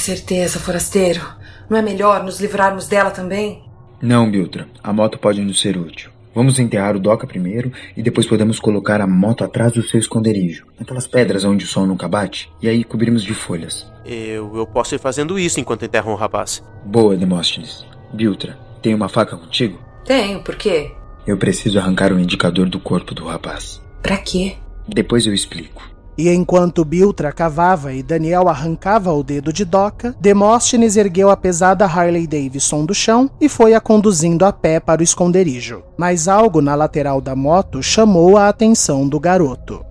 [0.02, 1.22] Certeza, forasteiro?
[1.70, 3.62] Não é melhor nos livrarmos dela também?
[4.00, 4.66] Não, Biltra.
[4.82, 6.10] A moto pode nos ser útil.
[6.34, 10.66] Vamos enterrar o Doca primeiro e depois podemos colocar a moto atrás do seu esconderijo,
[10.78, 13.86] naquelas pedras onde o sol nunca bate, e aí cobrimos de folhas.
[14.04, 16.62] Eu, eu posso ir fazendo isso enquanto enterram o rapaz.
[16.84, 17.84] Boa, Demóstenes.
[18.12, 19.78] Biltra, tem uma faca contigo?
[20.04, 20.90] Tenho, por quê?
[21.26, 23.80] Eu preciso arrancar o indicador do corpo do rapaz.
[24.02, 24.56] Pra quê?
[24.88, 25.91] Depois eu explico.
[26.16, 31.86] E enquanto Biltra cavava e Daniel arrancava o dedo de Doca, Demóstenes ergueu a pesada
[31.86, 35.82] Harley Davidson do chão e foi a conduzindo a pé para o esconderijo.
[35.96, 39.84] Mas algo na lateral da moto chamou a atenção do garoto.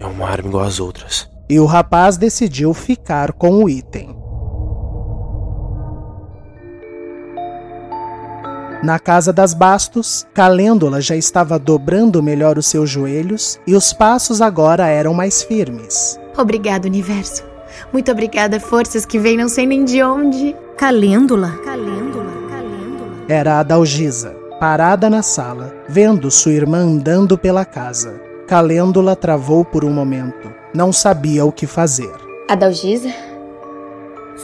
[0.00, 1.28] É uma arma igual às outras.
[1.48, 4.19] E o rapaz decidiu ficar com o item.
[8.82, 14.40] Na casa das Bastos, Calêndula já estava dobrando melhor os seus joelhos e os passos
[14.40, 16.18] agora eram mais firmes.
[16.36, 17.44] Obrigado, universo.
[17.92, 20.56] Muito obrigada, forças que vêm não sei nem de onde.
[20.78, 21.50] Calêndula?
[21.62, 23.10] Calêndula, calêndula.
[23.28, 28.18] Era a Dalgisa, parada na sala, vendo sua irmã andando pela casa.
[28.46, 30.50] Calêndula travou por um momento.
[30.74, 32.10] Não sabia o que fazer.
[32.48, 33.12] Adalgisa?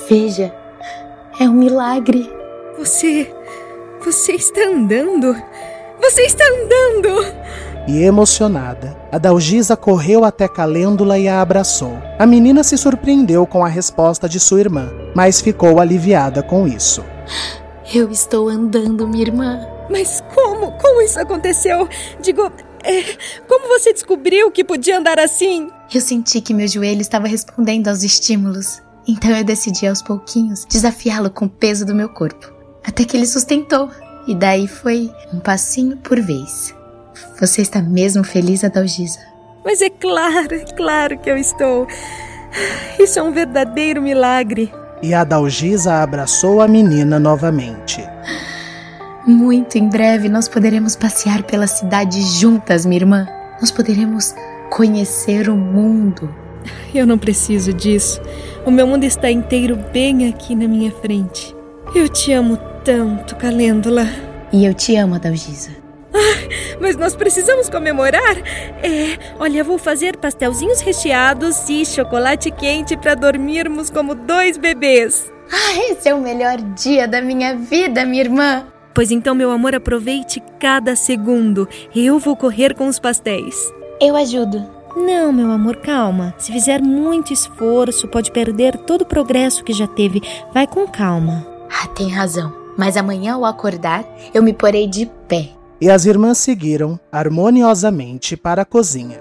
[0.06, 0.54] Veja,
[1.40, 2.30] é um milagre.
[2.78, 3.35] Você.
[4.04, 5.34] Você está andando.
[6.00, 7.46] Você está andando!
[7.88, 11.96] E emocionada, Adalgisa correu até Calêndula e a abraçou.
[12.18, 17.04] A menina se surpreendeu com a resposta de sua irmã, mas ficou aliviada com isso.
[17.94, 19.60] Eu estou andando, minha irmã.
[19.88, 20.72] Mas como?
[20.72, 21.88] Como isso aconteceu?
[22.20, 22.50] Digo,
[22.82, 23.02] é,
[23.48, 25.70] como você descobriu que podia andar assim?
[25.94, 28.82] Eu senti que meu joelho estava respondendo aos estímulos.
[29.06, 32.55] Então eu decidi aos pouquinhos desafiá-lo com o peso do meu corpo.
[32.86, 33.90] Até que ele sustentou.
[34.26, 36.74] E daí foi um passinho por vez.
[37.40, 39.18] Você está mesmo feliz, Adalgisa?
[39.64, 41.86] Mas é claro, é claro que eu estou.
[42.98, 44.72] Isso é um verdadeiro milagre.
[45.02, 48.02] E Adalgisa abraçou a menina novamente.
[49.26, 53.26] Muito em breve nós poderemos passear pela cidade juntas, minha irmã.
[53.60, 54.34] Nós poderemos
[54.70, 56.32] conhecer o mundo.
[56.94, 58.20] Eu não preciso disso.
[58.64, 61.55] O meu mundo está inteiro bem aqui na minha frente.
[61.96, 64.06] Eu te amo tanto, Calêndula.
[64.52, 65.70] E eu te amo, Adalgisa.
[66.12, 68.36] Ah, mas nós precisamos comemorar.
[68.82, 75.32] É, olha, vou fazer pastelzinhos recheados e chocolate quente para dormirmos como dois bebês.
[75.50, 78.66] Ah, esse é o melhor dia da minha vida, minha irmã.
[78.94, 81.66] Pois então, meu amor, aproveite cada segundo.
[81.94, 83.56] Eu vou correr com os pastéis.
[83.98, 84.62] Eu ajudo.
[84.94, 86.34] Não, meu amor, calma.
[86.36, 90.20] Se fizer muito esforço, pode perder todo o progresso que já teve.
[90.52, 91.55] Vai com calma.
[91.70, 92.52] Ah, tem razão.
[92.76, 95.50] Mas amanhã ao acordar, eu me porei de pé.
[95.80, 99.18] E as irmãs seguiram harmoniosamente para a cozinha.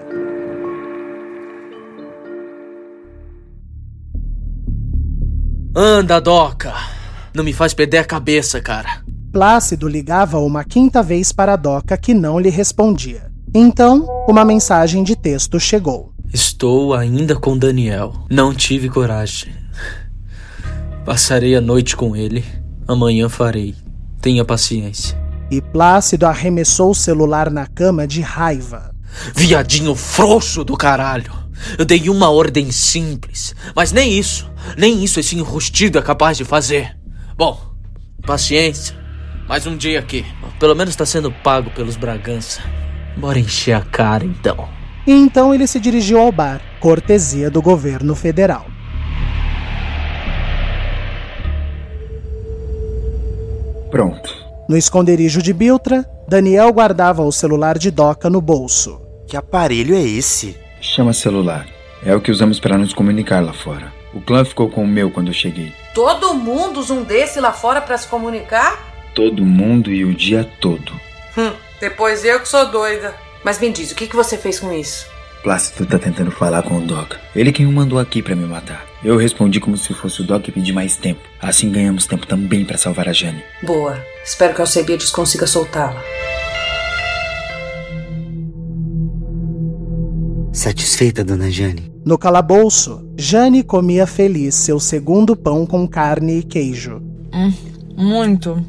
[5.74, 6.72] Anda, Doca!
[7.34, 9.04] Não me faz perder a cabeça, cara.
[9.30, 13.30] Plácido ligava uma quinta vez para a Doca que não lhe respondia.
[13.54, 16.12] Então, uma mensagem de texto chegou.
[16.32, 18.14] Estou ainda com Daniel.
[18.30, 19.52] Não tive coragem.
[21.06, 22.44] Passarei a noite com ele.
[22.88, 23.76] Amanhã farei.
[24.20, 25.16] Tenha paciência.
[25.48, 28.92] E Plácido arremessou o celular na cama de raiva.
[29.32, 31.32] Viadinho frouxo do caralho!
[31.78, 36.44] Eu dei uma ordem simples, mas nem isso, nem isso esse enrustido é capaz de
[36.44, 36.98] fazer.
[37.36, 37.58] Bom,
[38.26, 38.96] paciência.
[39.48, 40.26] Mais um dia aqui.
[40.58, 42.60] Pelo menos está sendo pago pelos Bragança.
[43.16, 44.68] Bora encher a cara então.
[45.06, 48.66] E então ele se dirigiu ao bar, cortesia do governo federal.
[53.96, 54.30] Pronto.
[54.68, 59.00] No esconderijo de Biltra, Daniel guardava o celular de Doca no bolso.
[59.26, 60.54] Que aparelho é esse?
[60.82, 61.66] Chama celular.
[62.04, 63.90] É o que usamos para nos comunicar lá fora.
[64.12, 65.72] O clã ficou com o meu quando eu cheguei.
[65.94, 68.86] Todo mundo usa um desse lá fora para se comunicar?
[69.14, 70.92] Todo mundo e o dia todo.
[71.38, 73.14] Hum, depois eu que sou doida.
[73.42, 75.06] Mas me diz, o que, que você fez com isso?
[75.42, 77.14] Plácido tá tentando falar com o Doc.
[77.34, 78.84] Ele quem o mandou aqui para me matar.
[79.06, 81.20] Eu respondi como se fosse o Doc e pedi mais tempo.
[81.40, 83.40] Assim ganhamos tempo também para salvar a Jane.
[83.62, 83.96] Boa.
[84.24, 86.02] Espero que Alcebiades consiga soltá-la.
[90.52, 91.88] Satisfeita, dona Jane?
[92.04, 97.00] No calabouço, Jane comia feliz seu segundo pão com carne e queijo.
[97.32, 97.52] Hum,
[97.96, 98.60] muito.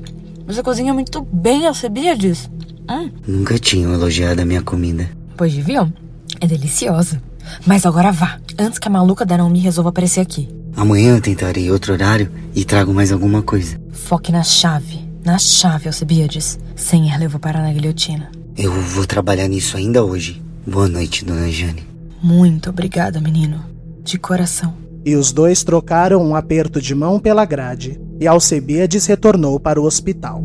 [0.45, 2.47] Você cozinha muito bem, Alcebiades.
[2.87, 3.09] Hum.
[3.27, 5.09] Nunca tinham elogiado a minha comida.
[5.35, 5.91] Pois deviam.
[6.39, 7.19] É deliciosa.
[7.65, 10.49] Mas agora vá, antes que a maluca da Naomi resolva aparecer aqui.
[10.75, 13.79] Amanhã eu tentarei outro horário e trago mais alguma coisa.
[13.91, 15.07] Foque na chave.
[15.25, 16.59] Na chave, Alcebiades.
[16.75, 18.31] Sem ir, eu vou parar na guilhotina.
[18.55, 20.41] Eu vou trabalhar nisso ainda hoje.
[20.65, 21.85] Boa noite, dona Jane.
[22.21, 23.63] Muito obrigada, menino.
[24.03, 24.73] De coração.
[25.05, 29.85] E os dois trocaram um aperto de mão pela grade, e Alcebiades retornou para o
[29.85, 30.43] hospital.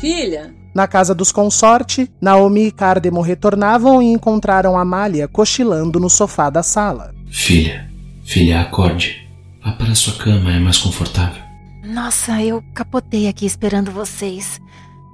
[0.00, 6.48] Filha, Na casa dos consorte, Naomi e Cardemo retornavam e encontraram Amália cochilando no sofá
[6.48, 7.14] da sala.
[7.30, 7.90] Filha,
[8.24, 9.28] filha, acorde.
[9.64, 11.42] Vá para sua cama, é mais confortável.
[11.84, 14.60] Nossa, eu capotei aqui esperando vocês.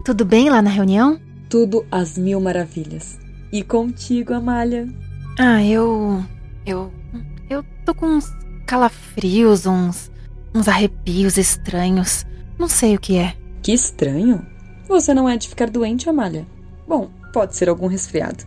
[0.04, 1.18] Tudo bem lá na reunião?
[1.48, 3.18] tudo às mil maravilhas.
[3.52, 4.88] E contigo, Amália.
[5.38, 6.24] Ah, eu.
[6.64, 6.92] Eu.
[7.48, 8.32] Eu tô com uns
[8.66, 10.10] calafrios, uns.
[10.54, 12.26] uns arrepios estranhos.
[12.58, 13.34] Não sei o que é.
[13.62, 14.44] Que estranho.
[14.88, 16.46] Você não é de ficar doente, Amália.
[16.86, 18.44] Bom, pode ser algum resfriado.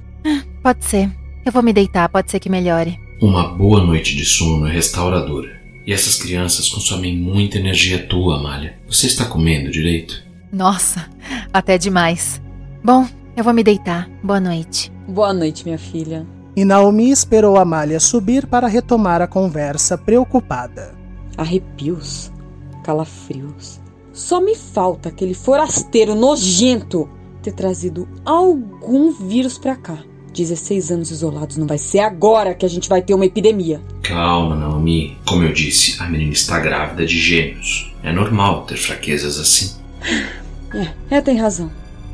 [0.64, 1.12] Pode ser.
[1.46, 3.00] Eu vou me deitar, pode ser que melhore.
[3.22, 5.60] Uma boa noite de sono é restauradora.
[5.86, 8.78] E essas crianças consomem muita energia tua, Amália.
[8.88, 10.24] Você está comendo direito?
[10.52, 11.10] Nossa,
[11.52, 12.42] até demais.
[12.84, 14.10] Bom, eu vou me deitar.
[14.24, 14.92] Boa noite.
[15.08, 16.26] Boa noite, minha filha.
[16.56, 20.94] E Naomi esperou Amália subir para retomar a conversa preocupada.
[21.38, 22.32] Arrepios,
[22.84, 23.80] calafrios.
[24.20, 27.10] Só me falta aquele forasteiro nojento
[27.42, 30.04] ter trazido algum vírus pra cá.
[30.34, 33.82] 16 anos isolados não vai ser agora que a gente vai ter uma epidemia.
[34.04, 35.18] Calma, Naomi.
[35.26, 37.96] Como eu disse, a menina está grávida de gêmeos.
[38.04, 39.74] É normal ter fraquezas assim.
[40.74, 41.72] É, é, tem razão.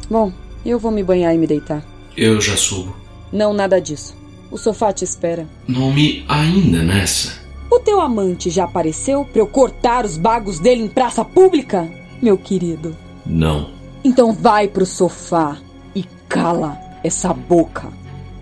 [0.07, 0.31] Bom,
[0.63, 1.83] eu vou me banhar e me deitar.
[2.15, 2.95] Eu já subo.
[3.33, 4.15] Não, nada disso.
[4.51, 5.47] O sofá te espera.
[5.67, 7.44] Naomi, ainda nessa?
[7.69, 11.89] O teu amante já apareceu pra eu cortar os bagos dele em praça pública?
[12.21, 12.95] Meu querido.
[13.25, 13.69] Não.
[14.03, 15.57] Então vai pro sofá
[15.95, 17.89] e cala essa boca.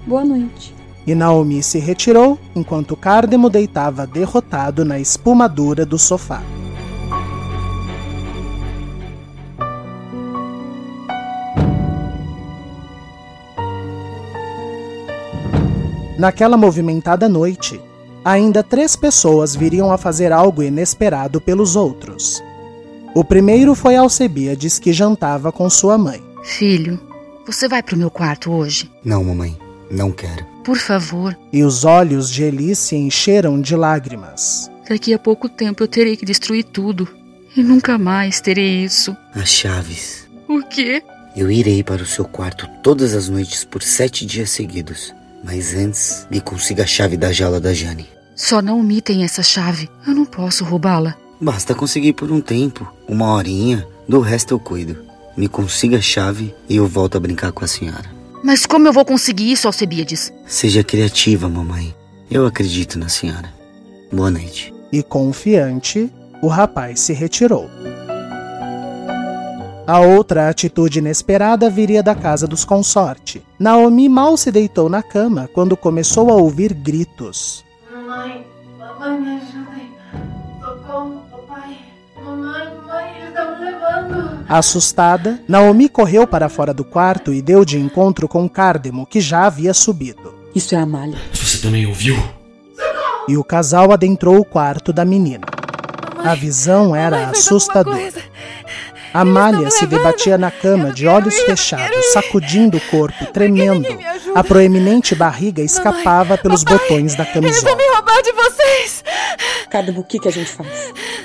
[0.05, 0.75] Boa noite.
[1.05, 6.41] E Naomi se retirou enquanto Cardemo deitava derrotado na espumadura do sofá.
[16.17, 17.81] Naquela movimentada noite,
[18.23, 22.41] ainda três pessoas viriam a fazer algo inesperado pelos outros.
[23.15, 26.23] O primeiro foi Alcebiades, que jantava com sua mãe.
[26.43, 26.99] Filho,
[27.45, 28.89] você vai pro meu quarto hoje?
[29.03, 29.57] Não, mamãe,
[29.91, 30.45] não quero.
[30.63, 31.37] Por favor.
[31.51, 34.71] E os olhos de Eli se encheram de lágrimas.
[34.89, 37.07] Daqui a pouco tempo eu terei que destruir tudo.
[37.55, 39.15] E nunca mais terei isso.
[39.33, 40.27] As chaves.
[40.47, 41.03] O quê?
[41.35, 45.13] Eu irei para o seu quarto todas as noites por sete dias seguidos.
[45.43, 48.07] Mas antes, me consiga a chave da jaula da Jane.
[48.35, 49.89] Só não omitem essa chave.
[50.07, 51.15] Eu não posso roubá-la.
[51.39, 53.85] Basta conseguir por um tempo, uma horinha.
[54.07, 54.97] Do resto eu cuido.
[55.35, 58.09] Me consiga a chave e eu volto a brincar com a senhora.
[58.43, 60.31] Mas como eu vou conseguir isso, Alcebiades?
[60.45, 61.93] Seja criativa, mamãe.
[62.29, 63.53] Eu acredito na senhora.
[64.11, 64.73] Boa noite.
[64.91, 67.69] E confiante, o rapaz se retirou.
[69.85, 73.43] A outra atitude inesperada viria da casa dos consorte.
[73.59, 77.65] Naomi mal se deitou na cama quando começou a ouvir gritos.
[77.91, 78.45] Mamãe,
[78.79, 79.91] mamãe, me ajudem.
[80.61, 81.77] Socorro, papai.
[82.15, 84.45] Mamãe, mamãe, eles estão me levando.
[84.47, 89.45] Assustada, Naomi correu para fora do quarto e deu de encontro com Cardemo, que já
[89.45, 90.33] havia subido.
[90.55, 91.17] Isso é a Malha.
[91.33, 92.15] Você também ouviu?
[93.27, 95.45] E o casal adentrou o quarto da menina.
[96.23, 98.13] A visão era assustadora.
[99.13, 103.87] Amália se debatia na cama, de olhos fechados, sacudindo o corpo, tremendo.
[104.33, 107.47] A proeminente barriga escapava pelos botões da camisola.
[107.47, 109.03] Eles vão me roubar de vocês!
[109.69, 110.67] Cardemo, o que, que a gente faz?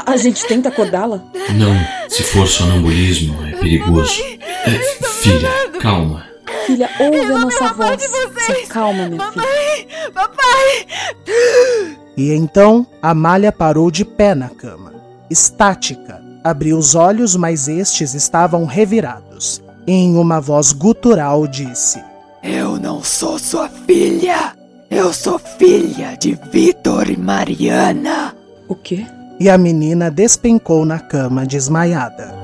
[0.04, 1.22] A gente tenta acordá-la?
[1.54, 2.08] Não.
[2.08, 4.22] Se for sonambulismo, é perigoso.
[4.40, 4.70] É,
[5.22, 6.26] filha, calma.
[6.66, 8.02] Filha, ouve a nossa voz.
[8.02, 10.12] Se acalma, minha filha.
[10.12, 10.86] Papai!
[12.16, 14.92] E então, Amália parou de pé na cama,
[15.30, 16.27] estática.
[16.48, 19.62] Abriu os olhos, mas estes estavam revirados.
[19.86, 22.02] E em uma voz gutural disse:
[22.42, 24.54] Eu não sou sua filha.
[24.90, 28.34] Eu sou filha de Vitor e Mariana.
[28.66, 29.04] O quê?
[29.38, 32.34] E a menina despencou na cama desmaiada.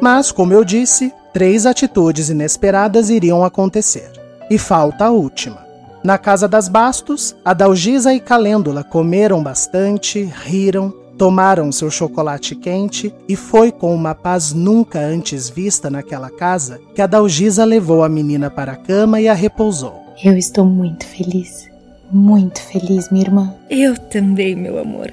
[0.00, 4.10] Mas, como eu disse, três atitudes inesperadas iriam acontecer.
[4.50, 5.58] E falta a última.
[6.02, 13.34] Na casa das Bastos, Adalgisa e Calêndula comeram bastante, riram, tomaram seu chocolate quente e
[13.34, 18.72] foi com uma paz nunca antes vista naquela casa que Adalgisa levou a menina para
[18.72, 20.00] a cama e a repousou.
[20.22, 21.68] Eu estou muito feliz.
[22.10, 23.54] Muito feliz, minha irmã.
[23.68, 25.12] Eu também, meu amor.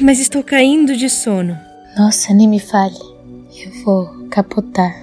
[0.00, 1.56] Mas estou caindo de sono.
[1.96, 2.98] Nossa, nem me fale.
[3.64, 4.94] Eu vou capotar.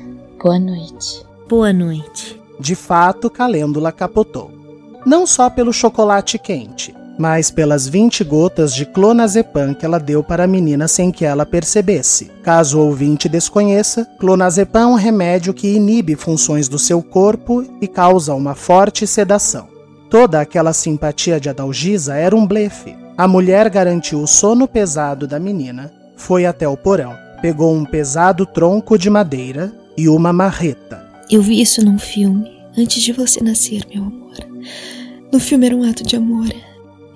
[0.42, 1.24] Boa noite.
[1.48, 2.40] Boa noite.
[2.60, 4.52] De fato, Calêndula capotou.
[5.06, 10.44] Não só pelo chocolate quente, mas pelas 20 gotas de clonazepam que ela deu para
[10.44, 12.32] a menina sem que ela percebesse.
[12.42, 17.88] Caso o ouvinte desconheça, clonazepam é um remédio que inibe funções do seu corpo e
[17.88, 19.68] causa uma forte sedação.
[20.10, 22.96] Toda aquela simpatia de Adalgisa era um blefe.
[23.18, 28.46] A mulher garantiu o sono pesado da menina, foi até o porão, pegou um pesado
[28.46, 31.04] tronco de madeira e uma marreta.
[31.30, 34.34] Eu vi isso num filme, antes de você nascer, meu amor.
[35.32, 36.48] No filme era um ato de amor.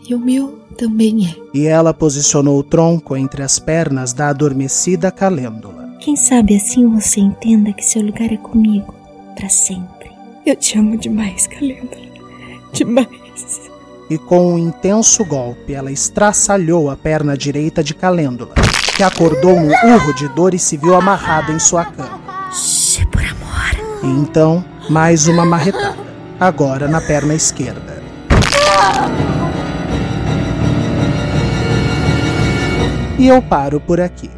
[0.07, 1.35] E o meu também é.
[1.53, 5.97] E ela posicionou o tronco entre as pernas da adormecida Calêndula.
[5.99, 8.95] Quem sabe assim você entenda que seu lugar é comigo,
[9.35, 10.09] para sempre.
[10.45, 12.07] Eu te amo demais, Calêndula.
[12.71, 13.69] Demais.
[14.09, 18.53] E com um intenso golpe, ela estraçalhou a perna direita de Calêndula,
[18.95, 22.21] que acordou um urro de dor e se viu amarrada em sua cama.
[22.53, 24.03] Shhh, por amor.
[24.03, 25.97] E então, mais uma marretada,
[26.39, 27.96] agora na perna esquerda.
[33.19, 34.29] E eu paro por aqui.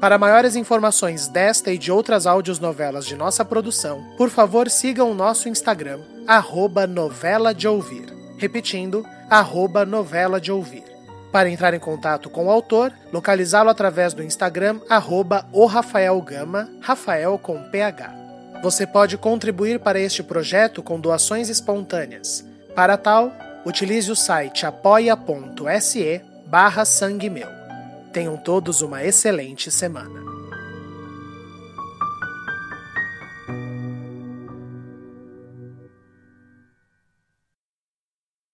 [0.00, 2.26] Para maiores informações desta e de outras
[2.58, 8.06] novelas de nossa produção, por favor sigam o nosso Instagram, arroba novela de ouvir.
[8.36, 10.84] Repetindo, arroba novela de ouvir.
[11.30, 16.68] Para entrar em contato com o autor, localizá-lo através do Instagram, arroba o Rafael Gama,
[16.80, 18.14] Rafael com PH.
[18.62, 22.44] Você pode contribuir para este projeto com doações espontâneas.
[22.74, 23.32] Para tal,
[23.64, 27.48] utilize o site apoia.se barra sangue meu.
[28.12, 30.39] Tenham todos uma excelente semana.